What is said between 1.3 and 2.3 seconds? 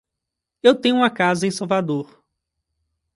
em Salvador.